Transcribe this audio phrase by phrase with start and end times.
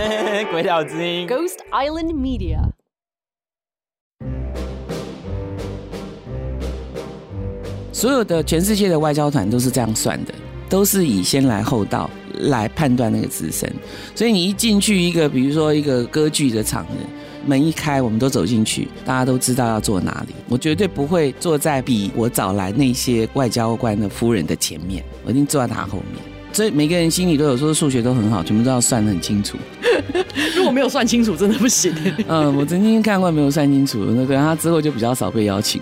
[0.50, 2.58] 鬼岛之音，Ghost Island Media。
[7.92, 10.32] 所有的全世界的外交团都是这样算的，
[10.70, 12.08] 都是以先来后到
[12.38, 13.70] 来判断那个资深。
[14.14, 16.92] 所以你一进去一个，比如说一个歌剧的场子，
[17.44, 20.34] 门一开，我们都走进去，大家都知道要坐哪里。
[20.48, 26.39] 我绝对不会坐在比我早来那些外交官的夫人的前面，我一定坐在他后面。
[26.60, 29.56] 所以每个人心里都有说数学都很好，全部都要算得很清楚。
[30.54, 31.90] 如果没有算清楚，真的不行。
[32.28, 35.80] 嗯，我曾经看过没有算清楚，那个他之后就比较少被邀请。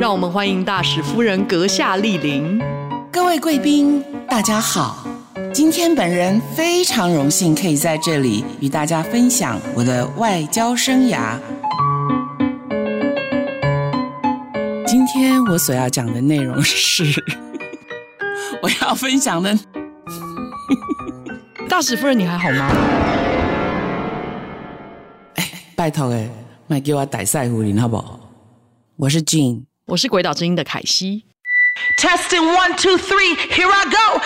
[0.00, 2.60] 让我们欢迎大使夫人阁下莅临。
[3.12, 5.06] 各位贵宾，大家好。
[5.52, 11.38] 今天本人非常荣幸可以在这里与大家分享我的外交生涯。
[15.16, 17.04] 天我所要讲的内容是，
[18.62, 19.58] 我要分享的。
[21.68, 22.70] 大使夫人，你还好吗？
[25.36, 26.28] 哎，拜托哎，
[26.68, 28.20] 卖给我带赛夫人好不好？
[28.96, 29.64] 我是 Jean。
[29.86, 31.24] 我是鬼岛之音的凯西。
[31.98, 34.20] Testing one two three, here I go。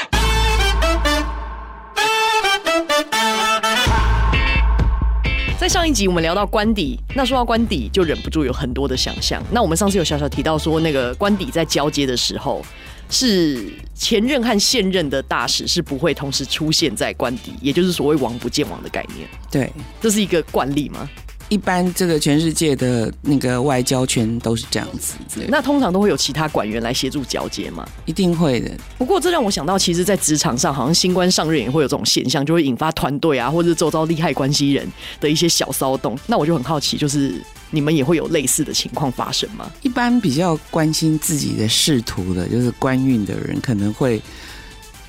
[5.70, 9.40] 上一集我们聊到官邸，那说到官邸就忍不住有很多的想象。
[9.52, 12.60] 那我们上次有小小提到说，那个官邸在交接的时候，
[13.08, 19.28] 是前任和现任的大使是不会同时出现在官邸，也就是所谓王不见王的概念。
[19.48, 21.08] 对，这是一个惯例吗？
[21.50, 25.16] 一般这个全世界的那个外交圈都是这样子，
[25.48, 27.86] 那通常都会有其他管员来协助交接吗？
[28.06, 28.70] 一定会的。
[28.96, 34.86] 不过这让我想到，其实，在职场上，好像新官上任也会有这种现象，就会引发团队啊，或者是周遭利害关系人
[35.20, 36.16] 的一些小骚动。
[36.28, 37.34] 那我就很好奇，就是
[37.70, 39.68] 你们也会有类似的情况发生吗？
[39.82, 44.22] 一般比较关心自己的仕途的，就是官运的人，可能会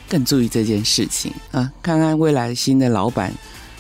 [0.10, 3.32] 更注意这件事情啊，看看未来新的老板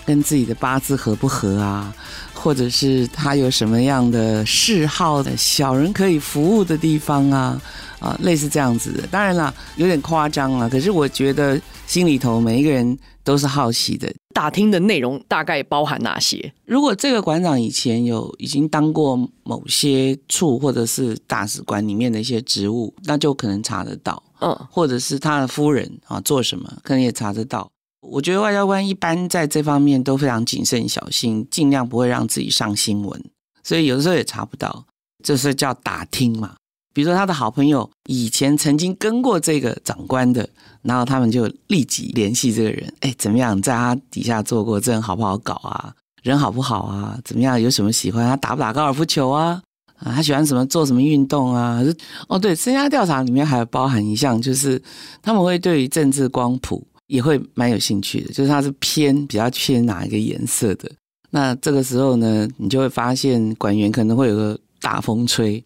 [0.05, 1.93] 跟自己的八字合不合啊。
[2.33, 7.61] 或者是他有什么样的嗜好的小人可以服务的地方啊
[7.99, 9.05] 啊，类似这样子的。
[9.11, 10.67] 当然啦，有点夸张了。
[10.67, 14.11] 可是我觉得心里头每一个人都是好奇的。
[14.33, 16.51] 打听的内容大概包含哪些？
[16.65, 24.23] 如果这个馆长以前有已经当过某些处或者是大使馆里面的一些职务，那就可能查得到。
[24.39, 27.69] 嗯，或者是他的夫人啊做什么，可能也查得到。
[28.01, 33.23] 我觉得外交官一般在这方面都非常谨慎小心，尽量不会让自己上新闻，
[33.63, 34.85] 所以有的时候也查不到，
[35.23, 36.55] 这是叫打听嘛。
[36.93, 40.49] 比如说他的好朋友以前曾经跟过这个长官的，
[40.81, 45.93] 然后他们就立即联系这个人，哎，怎么样，在他底下做过，这人好不好搞啊？
[46.23, 47.17] 人好不好啊？
[47.23, 47.61] 怎么样？
[47.61, 48.27] 有什么喜欢？
[48.27, 49.61] 他打不打高尔夫球啊？
[49.99, 50.65] 啊，他喜欢什么？
[50.65, 51.81] 做什么运动啊？
[52.27, 54.81] 哦，对，生涯调查里面还包含一项，就是
[55.21, 56.85] 他们会对于政治光谱。
[57.11, 60.89] 也会蛮有兴趣的，就是它是偏比较偏哪一个颜色的。
[61.31, 65.61] 那这个时候呢，你就会发现管员可能会有个大风吹，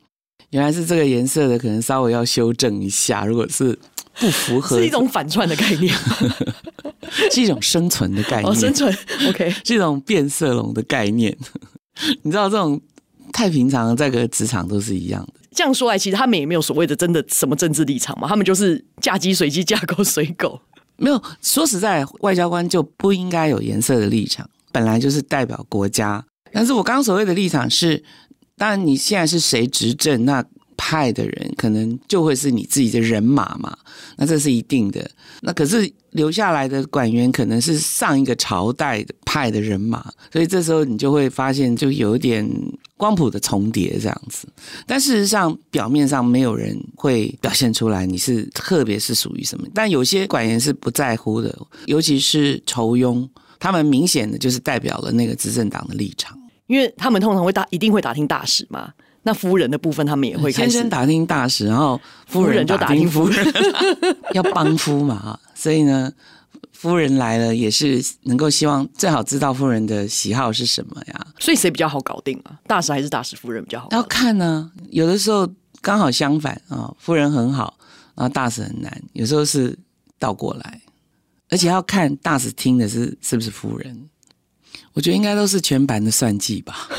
[0.50, 3.28] 原来是这个颜色的，可能稍微要修正一下。
[3.28, 3.78] 如果是
[4.20, 5.94] 不符合，是一种反串的概念，
[7.32, 8.52] 是一种生存的概念。
[8.52, 8.92] 哦，生存
[9.30, 11.38] ，OK，是一种变色龙的概念。
[12.24, 12.82] 你知道这种
[13.32, 15.34] 太平常，在个职场都是一样的。
[15.52, 20.60] 这样说来，其实他们也没有所谓的真的什么政治立场嘛，他们就是嫁鸡随鸡，嫁狗随狗。
[20.98, 26.26] 没有，说实在，外交官就不应该有颜色的立场，本来就是代表国家。
[26.52, 28.04] 但是我刚刚所谓的立场是，
[28.58, 30.44] 当然你现在是谁执政，那
[30.78, 33.78] 派的人可能就会是你自己的人马嘛，
[34.18, 35.09] 那这是一定的。
[35.41, 42.50] 那可是留下来的馆员可能是上一个朝代派的人马，所以这时候你就会发现，就有点。
[42.97, 44.47] 光谱的重叠这样子，
[44.88, 51.53] 但事实上表面上没有人会表现出来你是特别是属于什么，但有些馆员是不在乎的，
[51.88, 53.28] 尤其是仇庸，
[53.59, 58.90] 他们明显的就是代表了那个执政党的立场，因为他们通常会打，一定会打听大使嘛，
[59.25, 63.53] 那夫人的部分他们也会开始先打听大使，然后夫人就打听夫人，
[64.34, 66.11] 要帮夫嘛，所以呢。
[66.72, 71.28] 夫人来了，也是能够希望最好知道夫人的喜好是什么呀？
[71.40, 72.59] 所以谁比较好搞定啊？
[72.67, 73.88] 大使还是大使夫人比较好？
[73.91, 75.50] 要看呢、啊，有的时候
[75.82, 77.76] 刚好相反啊，夫人很好，
[78.14, 79.02] 然后大使很难。
[79.14, 79.76] 有时候是
[80.20, 80.82] 倒过来，
[81.50, 84.09] 而且要看大使听的是是不是夫人。
[84.96, 86.90] 我觉得应该都是全盘的算计吧，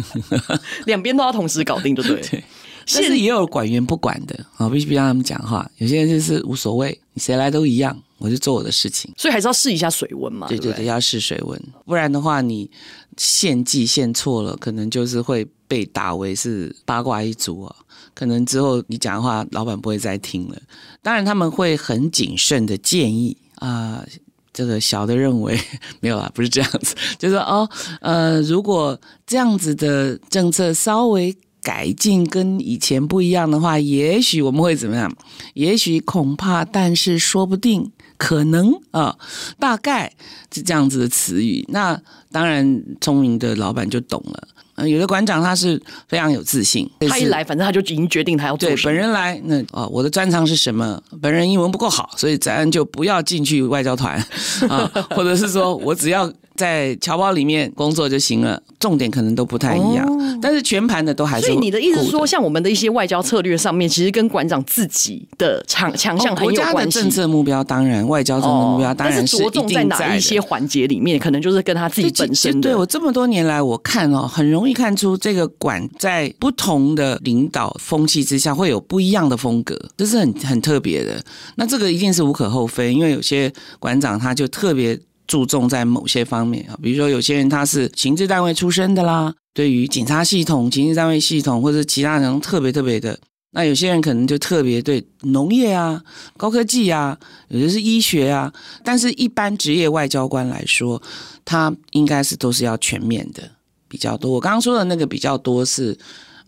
[0.86, 2.20] 两边都要同时搞定，对不对？
[2.28, 2.44] 对。
[2.92, 5.68] 但是也有管员不管的啊，必须不让他们讲话。
[5.78, 7.96] 有些人就是无所谓，你谁来都一样。
[8.18, 9.12] 我就做我的事情。
[9.16, 10.46] 所以还是要试一下水温嘛。
[10.48, 12.68] 对对对，要试水温，不然的话你
[13.16, 17.74] 献计献错了，可能就是会被打为是八卦一族啊。
[18.14, 20.60] 可能之后你讲的话，老板不会再听了。
[21.00, 23.98] 当然他们会很谨慎的建议啊。
[24.00, 24.06] 呃
[24.52, 25.58] 这个小的认为
[26.00, 27.68] 没有啦，不是这样子，就是哦，
[28.00, 35.14] 呃，如果这样子的政策稍微改进跟以前不一样的话，也许我们会怎么样？
[35.54, 39.16] 也许恐怕，但是说不定，可能啊、
[39.58, 40.12] 大概
[40.52, 41.64] 是这样子的词语。
[41.68, 42.00] 那
[42.30, 44.48] 当然，聪明的老板就懂了。
[44.76, 48.76] 有的馆长他是非常有自信，他一来反正他就已经决定他要做什么。
[48.76, 51.00] 对，本人来，那啊、哦，我的专长是什么？
[51.20, 54.16] 本人英文不够好，所以咱就不要进去外交团
[54.68, 56.32] 啊，或者是说我只要。
[56.62, 61.46] 在侨胞里面工作就行了，重点可能都不太一样，哦、但是全盘的都还是。
[61.46, 66.72] 所以你的意思是说，像我们的一些外交策略上面，其实跟馆长自己的强强项很有关系。
[66.72, 72.70] 国家的政策目标当然，外交政策目标当然是着重在哪一些环节里面，可能就是跟他自己本身的。
[72.70, 81.20] 对，我这么多年来，我看哦，很容易看出这个馆在不同的领导风气之下会有不一样的风格，这是很很特别的。
[81.56, 84.96] 那这个一定是无可厚非，因为有些馆长他就特别。
[85.32, 93.18] 注重在某些方面啊，比如说有些人他是情治单位出身的啦，对于警察系统、情治单位系统或者其他人特别特别的。
[93.52, 96.02] 那有些人可能就特别对农业啊、
[96.36, 97.18] 高科技啊，
[97.48, 98.52] 有的是医学啊。
[98.84, 101.02] 但是，一般职业外交官来说，
[101.46, 103.42] 他应该是都是要全面的
[103.88, 104.32] 比较多。
[104.32, 105.96] 我刚刚说的那个比较多是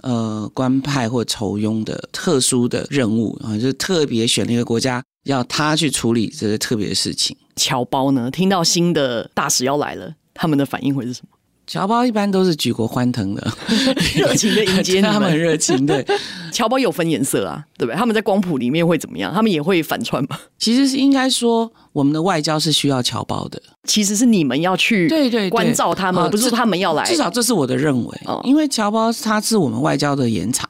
[0.02, 5.02] 呃官派或酬庸的特殊的任务啊，就是特别选了一个国家。
[5.24, 7.34] 要他去处理这个特别的事情。
[7.64, 11.33] 侨胞呢，听到新的大使要来了，他们的反应会是什么？
[11.66, 13.52] 侨胞一般都是举国欢腾的，
[14.14, 15.86] 热情的迎接他们，很热情。
[15.86, 16.04] 对，
[16.52, 17.96] 侨胞有分颜色啊，对不对？
[17.96, 19.32] 他们在光谱里面会怎么样？
[19.32, 20.38] 他们也会反串吗？
[20.58, 23.60] 其实是应该说，我们的外交是需要侨胞的。
[23.84, 27.04] 其实是你们要去对对关照他们，不是他们要来。
[27.04, 30.68] 至少这是我的认为，因为侨胞他是我们外交的延长。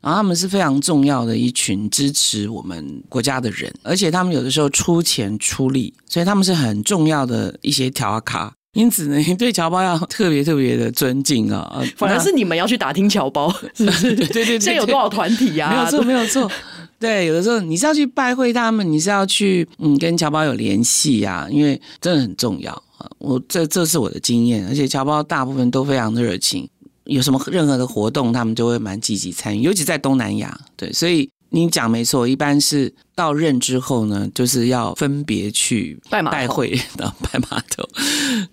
[0.00, 8.54] 然后他们是非常重要的一群支持我们国家的人，而且他们有的时候出钱出力，所以他们是很重要的一些条卡。
[8.72, 11.82] 因此呢， 对侨胞要特别特别的尊敬啊。
[11.96, 14.14] 反而是你们要去打听侨胞，是不是？
[14.14, 15.70] 对对对，现在有多少团体呀？
[15.70, 16.50] 没有错，没有错。
[16.98, 23.08] 对，有的时候你是要去拜会他们，你是要去嗯跟侨胞有联系呀，因为真的很重要啊。
[23.18, 26.68] 我这这是我的经验，而且侨胞大部分都非常的热情。
[27.04, 30.56] 有什么任何的活动，他们就会蛮积极参与，尤其在东南亚。
[30.76, 37.88] 对，所以你讲没错，一般是到任之后呢，就是要分别去拜拜会的拜码头。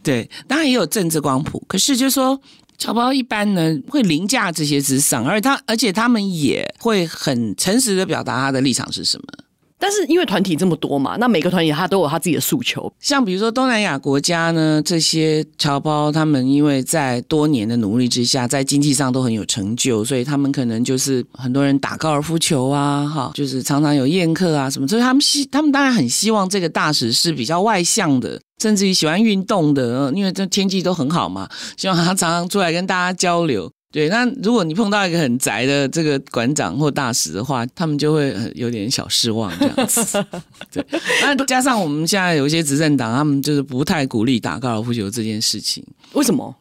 [0.03, 2.39] 对，当然也有政治光谱，可是就是说
[2.77, 9.25] 侨胞一般呢会凌驾这些之上，而他而且他们也会很诚实的表达他的立场是什么。
[9.79, 12.91] 但是因为团体这么多嘛，那每个团体他都有他自己的诉求。
[12.99, 24.87] 像比如说东南亚国家呢，这些侨胞他们因为在多年的努力之下，在经济上都很有成就，所以他们可能就是很多人打高尔夫球啊，哈，就是常常有宴客啊什么。
[24.87, 31.47] 所以他们希他们当然很希望这个大使是比较外向的，甚至于喜欢运动的，因为这天气都很好嘛，
[31.77, 33.71] 希望他常常出来跟大家交流。
[33.97, 40.23] 对，那如果你碰到一个很宅的这个馆长或大使的话，他们就会有点小失望这样子。
[40.71, 40.85] 对，
[41.23, 45.83] 那加上我们现在有一些执政党，他们就是不太鼓励打高尔夫球这件事情。
[46.13, 46.55] 为什么？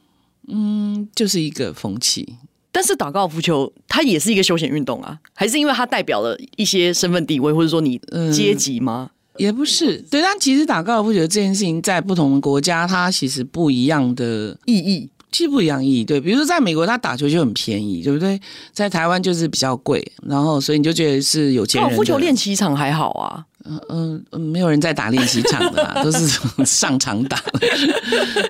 [0.48, 2.26] 嗯，就是一个风气。
[2.72, 8.00] 但是打高尔夫球，它也是一个休闲运动啊，还是因为它代表了一些身份地位，或者说你
[8.32, 9.10] 阶级吗？
[9.34, 9.98] 嗯，也不是。
[10.10, 15.10] 对，但其实打高尔夫球这件事情，在不同的国家，它其实不一样的意义。
[15.36, 18.40] 其实不一样意义，对，比如说在美国，他打球就很便宜，对不对？
[18.72, 21.90] 在台湾就是比较贵，然后所以你就觉得是有钱人。
[21.90, 23.44] 高尔夫球练习场还好啊，
[23.90, 26.26] 嗯嗯，没有人在打练习场的啦， 都是
[26.64, 27.38] 上场打。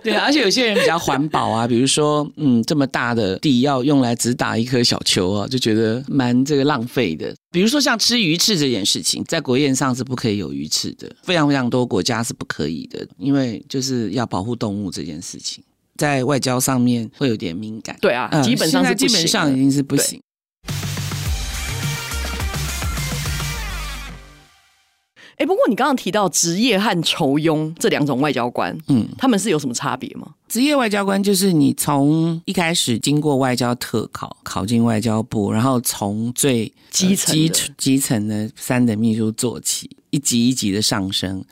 [0.05, 7.35] 对，而且有些人比较环保啊，比如说，嗯，这么大的地要用来只打一颗小球啊，就觉得蛮这个浪费的。
[7.51, 15.65] 比如说像吃鱼翅这件事情，在国宴上是不可以有鱼翅的，非常非常多国家是不可以的，因为就是要保护动物这件事情。
[15.97, 20.21] 在外交上面会有点敏感，对啊，基本上是基本上已经是不行。
[25.39, 30.29] 哎，不过你刚刚提到职业和酬庸这两种外交官，嗯，他们是有什么差别吗？
[30.49, 41.45] 职业外交官就是你从一开始经过外交特考，考进外交部，然后从最基层、基基层的三等秘书做起，一级一级的上升。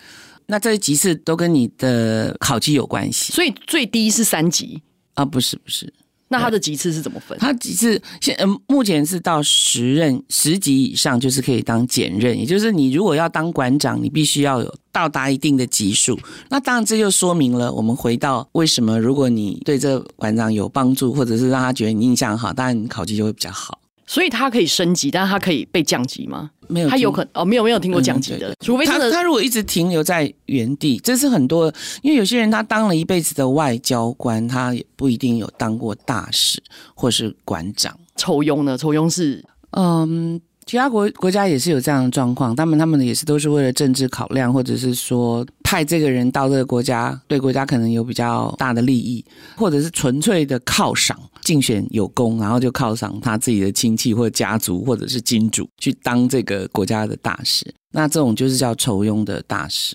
[0.47, 4.83] 那这些级次都跟你的考绩有关系，所以最低是三级
[5.15, 5.25] 啊？
[5.25, 5.93] 不是不是，
[6.29, 7.39] 那他的级次是怎么分？
[7.39, 16.19] 他级次现嗯目前是到十任十级以上，就是可以当检任，也就是你如果要当馆长，你必须要有到达一定的级数。
[16.51, 23.79] 那当然这就说明了，我们回到为什么如果你对这馆长有帮助，或者是让他觉得你印象好，当然你考级就会比较好。
[24.07, 26.51] 所以他可以升级，但是他可以被降级吗？
[26.69, 36.63] 没有，他有可能哦，没有没有听过降级的，嗯、除非他他如果一直停留在原地，这是很多，因为有些人他当了一辈子的外交官，他也不一定有当过大使
[36.95, 37.99] 或是馆长。
[38.17, 38.77] 抽佣呢？
[38.79, 40.41] 抽佣是嗯。
[40.67, 49.23] 其他国国家也是有这样的状况，他们他们也是都是为了政治考量，或者是说派这个人到这个国家，对国家可能有比较大的利益，
[49.57, 59.95] 或者是纯粹的犒赏，竞选有功，然后就犒赏他自己的亲戚或者家族，或者是金主去当这个国家的大使，那这种就是叫酬庸的大使。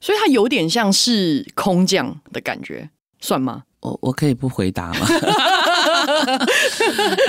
[0.00, 2.88] 所以他有点像是空降的感觉，
[3.20, 3.64] 算吗？
[3.80, 5.06] 我我可以不回答吗？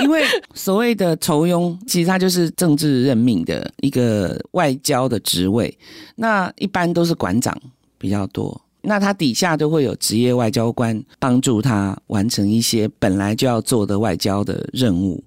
[0.02, 0.24] 因为
[0.54, 5.76] 所谓的酬庸，其实它就是政治任命的一个外交的职位。
[6.16, 7.56] 那一般都是馆长
[7.98, 15.22] 比较多，那他底下都会有职业外交官帮助他完成一些本来就要做的外交的任务。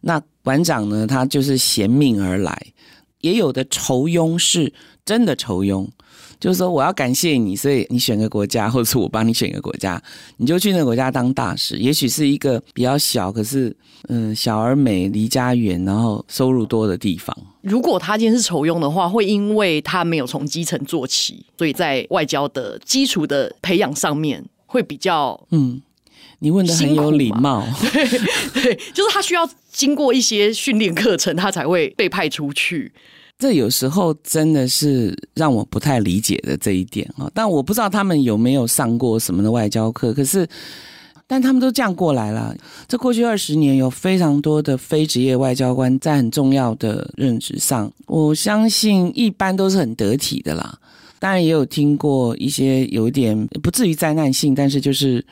[0.00, 2.60] 那馆长呢，他就是衔命而来，
[3.20, 4.72] 也有的酬庸是
[5.04, 5.88] 真的酬庸。
[6.38, 10.00] 就是说，我要感谢你，所以你选个国家，或者是我帮你选个国家，
[10.36, 11.76] 你就去那个国家当大使。
[11.78, 13.74] 也许是一个比较小，可是
[14.08, 17.36] 嗯，小而美、离家远，然后收入多的地方。
[17.62, 25.80] 如果他今天是酬庸的话，会因为他没有从基层做起，所以在外交的基础的培养上面会比较嗯。
[26.40, 28.06] 你问的很有礼貌，对
[28.52, 32.92] 对，就是他需要经过一些训练课程，他才会被派出去。
[33.38, 40.14] 这有时候真的是让我不太理解的这一点啊，但我不知道他们有没有上过什么的外交课。
[40.14, 40.48] 可是，
[41.26, 42.56] 但他们都这样过来了。
[42.88, 50.78] 这过去二十年，有非常多的非职业外交官在很重要的任职上，我相信一般都是很得体的啦。
[51.18, 55.22] 当然，也有听过一些有点不至于灾难性，但是就是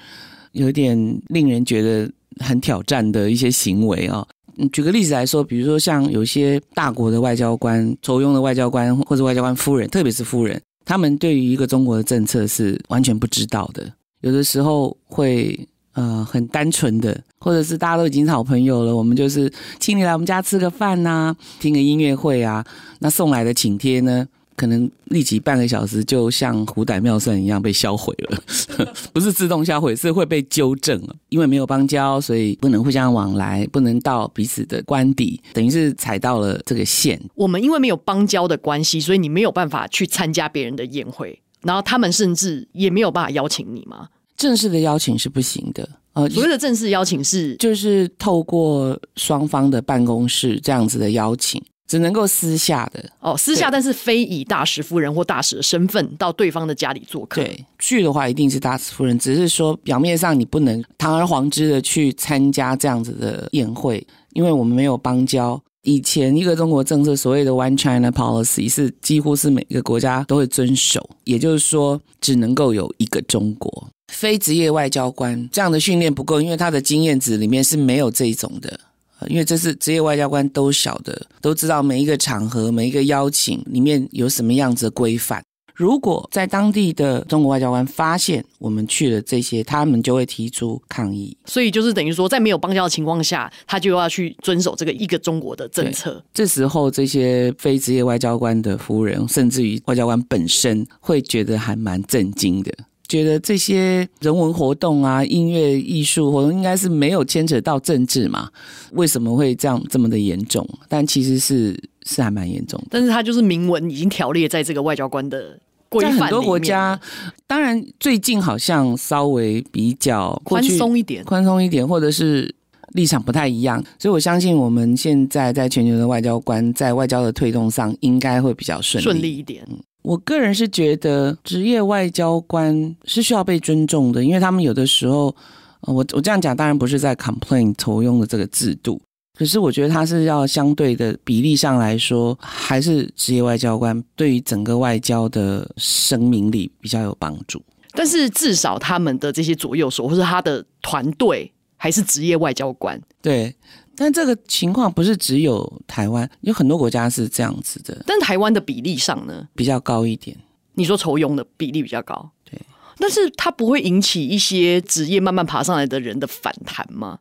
[0.53, 0.95] 有点
[1.29, 4.27] 令人觉得很挑战的一些行为啊。
[4.57, 13.91] 嗯举个例子来说，比如说像有些大国的外交官、酬庸的外交官或者外交官夫人，特别是夫人，他们对于一个中国的政策是完全不知道的。
[14.21, 15.59] 有的时候会
[15.93, 22.65] 呃很单纯的，或者是大家都已经是好朋友了，我们就是请你来我们家吃个饭呐、听个音乐会啊，
[23.01, 28.39] 那送来的请帖呢，可能立即半个小时就像虎胆妙算一样被销毁了，
[29.13, 31.01] 不是自动销毁，是会被纠正。
[31.29, 37.21] 因为没有邦交，所以不能互相往来，不能到彼此的官邸，等于是踩到了这个线。
[37.35, 44.09] 我们因为没有邦交的关系，所以你没有办法去参加别人的宴会，然后他们甚至也没有办法邀请你吗？
[44.37, 45.89] 正式的邀请是不行的。
[46.13, 51.61] 呃，所谓的正式邀请是就是透过双方的办公室这样子的邀请。
[51.87, 57.43] 只能够私下的哦，私下，但是非以大使夫人或大使的身份到对方的家里做客。
[57.43, 65.61] 对，去的话一定是大使夫人，只是说表面上你不能堂而皇之的去参加这样子的宴会，因为我们没有邦交。
[65.83, 73.91] 以前一个中国政策，所谓的 One China Policy 是几乎是每个国家都会遵守，也就是说只能够有一个中国。
[74.11, 78.81] 非职业外交官这样的训练不够，因为他的经验值里面是没有这一种的。
[79.29, 85.43] 因为这是职业外交官都晓得，都知道每一个场合、每一个邀请里面有什么样子的规范。
[85.77, 91.37] 如果在当地的中国外交官发现我们去了这些，他们就会提出抗议。
[91.47, 96.25] 所以就是等于说，在没有邦交的情况下，他就要去遵守这个一个中国的政策。
[96.33, 102.73] 这时候，这些非职业外交官的夫人，甚至于外交官本身，会觉得还蛮震惊的。
[103.07, 108.49] 觉得这些人文活动啊、音乐艺术活动应该是没有牵扯到政治嘛？
[108.93, 110.67] 为什么会这样这么的严重？
[110.89, 112.87] 但其实是是还蛮严重的。
[112.91, 115.59] 但是它就是明文已经条列在这个外交官的
[115.89, 116.17] 规范。
[116.17, 116.99] 在很多国家，
[117.47, 122.53] 当然最近好像稍微比较宽松一点，宽松一点，或者是
[122.95, 123.85] 立场不太一样。
[123.99, 129.63] 所以我相信我们现在在全球的外交官在外交的推动上应该会比较顺利，顺利一点。
[130.05, 135.35] 我个人是觉得职业外交官是需要被尊重的，因为他们有的时候，
[135.81, 139.01] 我我这样讲当然不是在 complain 酬庸的这个制度，
[139.39, 147.63] 可是我觉得他是要相对的比例上来说，还是职业外交官对于整个外交的生命力比较有帮助。
[147.93, 153.55] 但是至少他们的这些左右手或是他的团队还是职业外交官，对。
[153.97, 158.03] 但这个情况不是只有台湾，有很多国家是这样子的。
[158.07, 160.37] 但台湾的比例上呢，比较高一点。
[160.75, 162.61] 你说酬庸的比例比较高，对。
[162.99, 167.19] 但是它不会引起一些职业慢慢爬上来的人的反弹吗？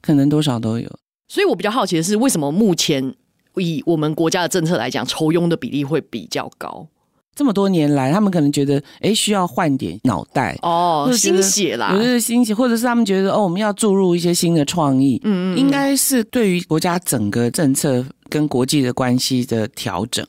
[0.00, 0.90] 可能多少都有。
[1.28, 3.14] 所以我比较好奇的是，为什么目前
[3.56, 6.88] 以我们国家的政策来讲，酬庸的比例会比较高？
[7.36, 15.20] 这么多年来，他们可能觉得，哎，需要换点脑袋哦，新血啦，有的是新血，或者是他们觉得，哦，我们要注入一些新的创意。
[15.22, 20.26] 嗯，嗯嗯，应该是对于国家整个政策跟国际的关系的调整。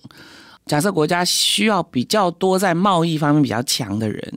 [0.65, 4.33] 假设国家需要比较多在贸易方面比较强的人，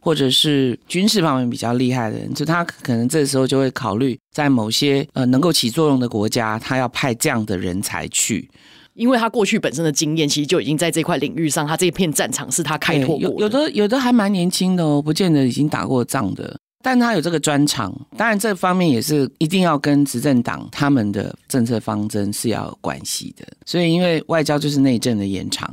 [0.00, 8.48] 或者是军事方面比较厉害的人，就他可能这时候就会考虑在某些呃能够起作用的国家，他要派这样的人才去。
[8.94, 13.22] 因为他过去本身的经验，其实就已经在这块领域上，他这片战场是他开拓过的。
[13.22, 17.92] 有有的有的还蛮年轻的哦，不见得已经打过仗的，但他有这个专长。
[18.16, 23.44] 当然，这方面也是一定要跟执政党他们的政策方针是要有关系的。
[23.66, 25.68] 所以，因为外交就是内政的延长，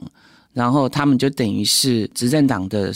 [0.54, 2.92] 然后他们就等于是执政党的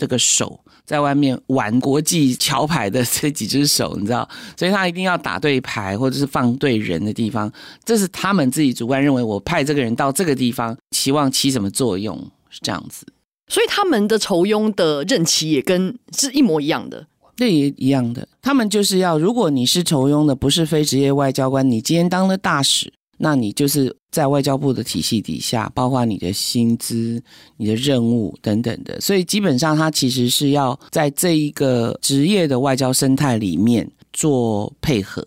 [0.00, 0.58] 这个手。
[0.84, 7.52] 在外面玩国际桥牌的这几只手，你知道，所以他一定要打对牌，或者是放对人的地方，
[7.84, 12.16] 这是他们自己主观认为，我派这个人到这个地方，期望起什么作用，
[12.48, 13.06] 是这样子。
[13.46, 18.26] 所以他们的酬庸的任期也跟是一模一样的，对，也一样的。
[18.42, 22.92] 他们就是要，如果你是酬庸的，不是非职业外交官，你今天当了大使。
[23.22, 27.22] 那你就是在外交部的体系底下，包括你的薪资、
[27.58, 35.26] 你的任务等等的，所以基本上他其实是要在这一个职业的外交生态里面做配合。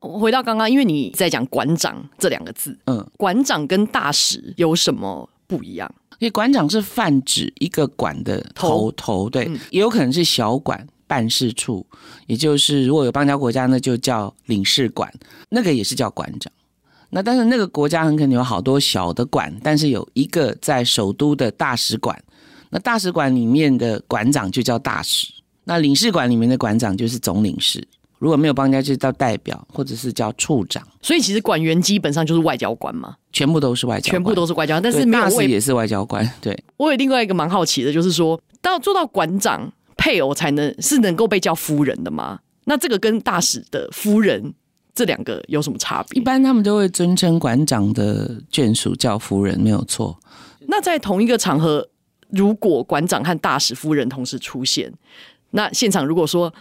[0.00, 5.90] 我回到刚刚，因为你在讲“馆长”这两个字，嗯，馆长跟大使有什么不一样？
[6.18, 10.86] 因为馆长是泛指一个馆的头头，对，嗯，也有可能是小馆。
[11.12, 11.86] 办事处，
[12.26, 15.12] 也就是如果有邦交国家，那就叫领事馆，
[15.50, 16.50] 那个也是叫馆长。
[17.10, 22.18] 那但是那个国家很可能有好多小的馆，但是有一个在首都的大使馆，
[22.70, 25.28] 那大使馆里面的馆长就叫大使，
[25.64, 27.86] 那领事馆里面的馆长就是总领事。
[28.18, 30.82] 如果没有邦交，就叫代表或者是叫处长。
[31.02, 36.26] 所以其实馆员基本上就是外交官嘛，全部都是外交官，全部都是外交官，但是没有大使也是外交官。
[36.40, 39.70] 对，我有另外一个蛮好奇的，就是说到做到馆长。
[40.02, 42.40] 配偶才能是能够被叫夫人的吗？
[42.64, 44.52] 那这个跟大使的夫人
[44.92, 46.20] 这两个有什么差别？
[46.20, 50.18] 一般他们都会尊称馆长的眷属叫夫人，没有错。
[50.66, 51.88] 那在同一个场合，
[52.30, 54.92] 如果馆长和大使夫人同时出现，
[55.52, 56.52] 那现场如果说，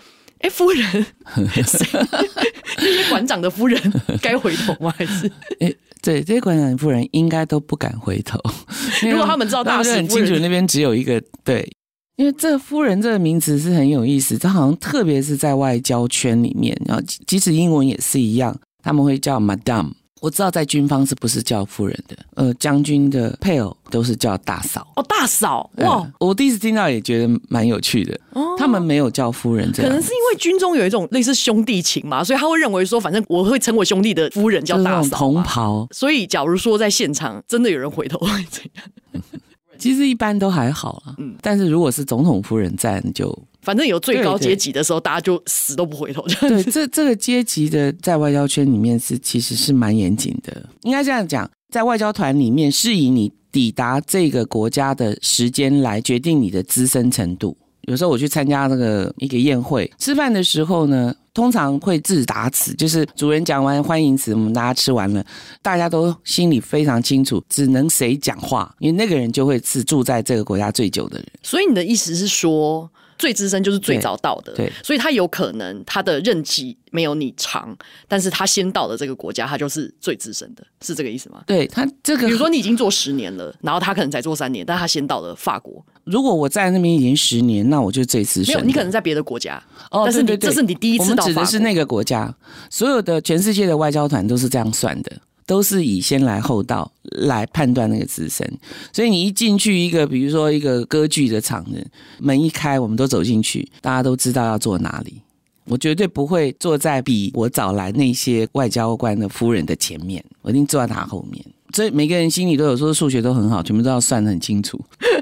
[0.42, 3.82] 哎，夫人，那些馆长的夫人
[4.22, 4.94] 该回头吗？
[4.96, 5.26] 还是？
[5.62, 8.40] 哎，对，这些馆长的夫人应该都不敢回头。
[9.10, 11.68] 如果他们知道 大使很清楚，那边只有一个对。
[12.18, 19.92] 因为这“夫人”这个名词是很有意思，它好像特别是在外交圈里面，然后即使英文也是一样，他们会叫 Madam。
[20.22, 22.16] 我知道在军方是不是叫夫人的？
[22.36, 24.88] 呃，将军的配偶都是叫大嫂。
[24.96, 26.14] 哦，大嫂哇、呃！
[26.20, 28.16] 我第一次听到也觉得蛮有趣的。
[28.34, 35.18] 哦，他们没有叫夫人这样，可能是因为军中有一种类似兄弟情嘛，所以他会认为说，反正我会称我兄弟的夫人叫大嫂。
[35.18, 35.88] 同袍。
[35.90, 39.24] 所以，假如说在现场真的有人回头会怎样？
[39.82, 46.24] 其实一般都还好啦，嗯，但是如果是总统夫人在，你就反正有最高阶级的时候，大家就死都不回头。
[46.42, 57.58] 对，这这个阶级的在外交圈里面是其实是蛮严谨的，应该这样讲，在外交团里面是以你抵达这个国家的时间来决定你的资深程度。
[57.88, 65.24] 有时候我去参加那个一个宴会，吃饭的时候呢，通常会自打词，就是主人讲完欢迎词，我们大家吃完了，
[65.62, 71.28] 大家都心里非常清楚，只能谁讲话，因为那个人就会是住在这个国家最久的人。
[71.42, 77.74] 所以你的意思是说，最资深就是最早到的，对，对，所以他有可能他的任期没有你长，
[78.10, 81.42] 但是他先到的这个国家，他就是最资深的，是这个意思吗？
[81.48, 85.86] 对他这个，比如说你已经做十年了，然后他可能才做三年，但他先到了法国。
[86.04, 88.56] 如果我在那边已经十年，那我就最资深。
[88.56, 89.62] 没有，你可能在别的国家，
[89.92, 91.24] 哦，但是你这是你第一次到。
[91.24, 92.34] 我们指的是那个国家，
[92.70, 95.12] 所有的全世界的外交团都是这样算的。
[95.48, 98.48] 都是以先来后到来判断那个资深，
[98.94, 101.86] 所以你一进去一个，比如说一个歌剧的场子，
[102.20, 105.20] 门一开，我们都走进去，大家都知道要坐哪里。
[105.66, 111.44] 我绝对不会坐在比我早来那些外交官的夫人的前面，我一定坐在他后面。
[111.74, 114.80] 所以每个人心里都有说数学都很好，全部都要算得很清楚。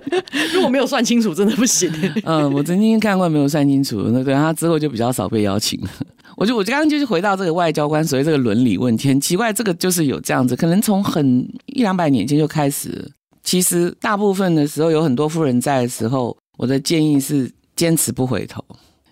[0.54, 1.92] 如果没有算清楚，真的不行。
[2.26, 5.90] 嗯，我曾经看过没有算清楚，那对他之后就比较少被邀请了。
[6.38, 13.12] 我就我刚刚就是回到这个外交官所谓这个伦理问题，很奇怪，这个就是有这样子，可能从很一两百年前就开始。
[13.44, 18.64] 其实大部分的时候有很多夫人在的时候，我的建议是坚持不回头，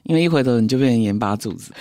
[0.03, 1.71] 因为一回头你就变成盐巴柱子。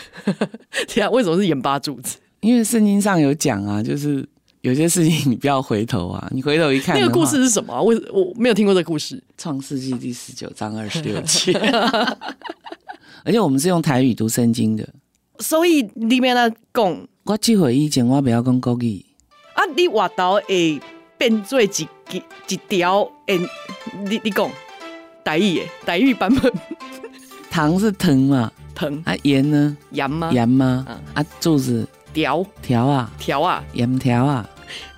[0.89, 2.17] 天啊，为什么是盐巴柱子？
[2.41, 4.27] 因为圣经上有讲啊，就是。
[4.67, 7.81] 有些事情你不要回头啊，你回头一看，那个故事是什么、啊？
[7.81, 11.53] 我我没有听过这个故事，《创世纪》第十九章二十六节，
[13.23, 14.85] 而且我们是用台语读圣经的，
[15.39, 19.07] 所以里面呢讲，我这回以前我不要讲国语。
[19.55, 20.81] 啊，你话到会
[21.17, 21.67] 变做一
[22.11, 23.39] 一一条，诶，
[24.05, 24.51] 你你讲。
[25.23, 26.53] 台语诶，台语版本，
[27.49, 30.31] 糖是藤嘛，藤啊，盐呢，盐吗？
[30.33, 30.85] 盐吗？
[30.89, 31.87] 嗯、啊，柱子？
[32.13, 32.45] 条。
[32.63, 34.49] 条啊，条啊，盐条啊。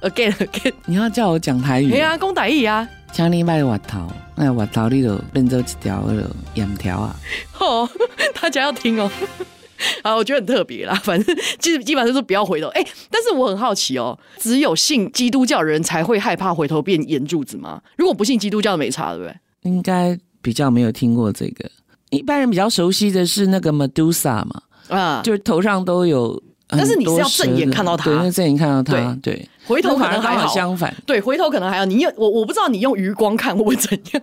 [0.02, 1.90] Again again，你要叫我讲台语？
[1.90, 2.88] 对啊，讲台语啊。
[3.10, 7.16] 请你买滑头，那滑头你就变做一条那个盐条啊。
[7.58, 7.88] 哦，
[8.38, 9.10] 大家要听哦。
[10.02, 10.94] 啊，我觉得很特别啦。
[11.02, 12.66] 反正基基本上就是不要回头。
[12.68, 17.80] 哎、欸，但是我很好奇哦，只有信基督教人才会害怕回头变盐柱子吗？
[17.96, 19.34] 如果不信基督教的没差，对不对？
[19.62, 21.70] 应该比较没有听过这个。
[22.10, 26.42] 一般人比较熟悉的是那个 Medusa 嘛，啊，就是头上都有。
[26.68, 29.48] 但是你是要正眼看到他，对，正眼看到他，对，对。
[29.66, 31.84] 回头可能还好，相反，对，回头可能还好。
[31.84, 34.22] 你用我，我不知道你用余光看会不会怎样。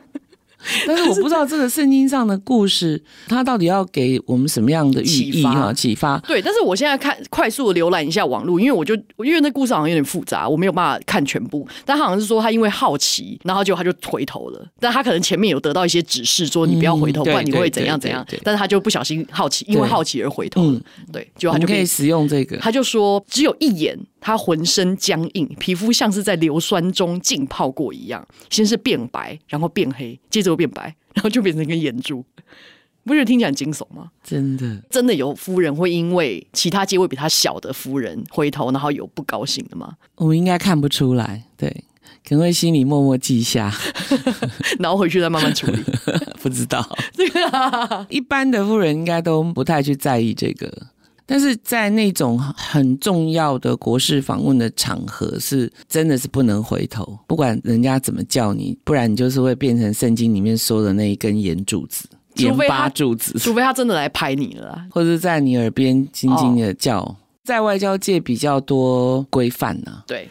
[0.88, 5.72] 但是我不知道这个圣经上的故事，它到底要给我们什么样的寓意哈？
[5.74, 6.18] 启发。
[6.28, 11.68] 对，但是我现在看快速的浏览一下网络，因为我就因为那故事好像有点复杂，我没有办法看全部。
[11.86, 14.68] 但他好像是说他因为好奇，然后就他就回头了。
[14.80, 18.26] 但他可能前面有得到一些指示，说你不要回头，不然你会怎样怎样。
[18.44, 20.82] 但是他就不小心好奇，因为好奇而回头了。
[21.12, 22.58] 对，就他就可以使用这个。
[22.58, 23.98] 他就说只有一眼。
[24.26, 32.26] 他浑身僵硬，皮肤像是在硫酸中浸泡过一样，先是变白，然后变黑，接着又变白，然后就变成一根眼珠。
[33.04, 34.10] 不是听起来很惊悚吗？
[34.24, 39.94] 真的，真的有夫人会因为其他阶位比他小的夫人回头，然后有不高兴的吗？
[40.16, 41.70] 我们应该看不出来，对，
[42.28, 43.72] 可能会心里默默记下，
[44.82, 45.80] 然后回去再慢慢处理。
[46.42, 46.84] 不知道，
[47.14, 50.88] 这个一般的夫人应该都不太去在意这个。
[51.28, 67.00] 但是在那种很重要的国事访问的场合，是真的是不能回头，不管人家怎么叫你，不然你就是会变成圣经里面说的那一根盐柱子、盐巴柱子，除非他真的来拍你了，或者在你耳边轻轻的叫。
[67.00, 70.04] 哦、在外交界比较多规范呢。
[70.06, 70.30] 对。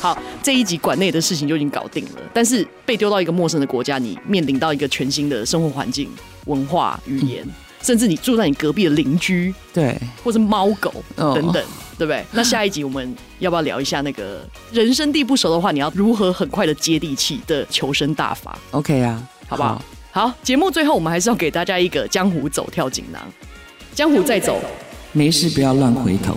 [0.00, 6.08] 好，这一集馆内的事情就已经搞定了，但是被丢到一个陌生的国家，你面临到一个全新的生活环境。
[6.46, 11.66] 文化、语言，嗯、甚至你住在你隔壁的邻居，对，或是猫狗等等，哦、
[11.98, 12.24] 对不对？
[12.32, 19.82] 那下一集我们要不要聊一下那个人生地不熟的话，你要如何很快的接地气的求生大法？OK 啊，好不好？
[20.10, 23.20] 好，节目最后我们还是要给大家一个江湖走跳锦囊：
[23.94, 24.58] 江湖再走，
[25.12, 26.34] 没事不要乱回头。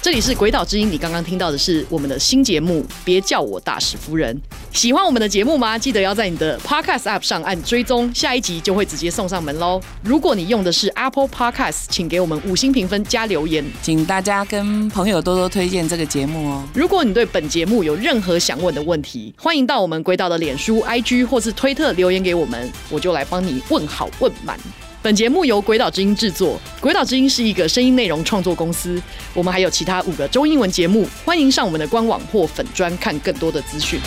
[0.00, 4.40] 这里是鬼岛之音，你刚刚听到的是我们的新节目，别叫我大使夫人。
[4.72, 5.76] 喜欢我们的节目吗？
[5.76, 9.80] 记得要在你的 Podcast App 上按追踪，下一集就会直接送上门喽。
[10.04, 16.62] 如果你用的是 Apple Podcast，请给我们五星评分加留言，请大家跟朋友多多推荐这个节目哦。
[16.72, 24.56] 如果你对本节目有任何想问的问题，欢迎到我们鬼岛的脸书、IG 或是推特留言给我们，我就来帮你问好问满。
[25.00, 29.00] 本节目由鬼岛之音制作，鬼岛之音是一个声音内容创作公司。
[29.32, 34.00] 我们还有其他五个中英文节目，欢迎上我们的官网或粉专看更多的资讯。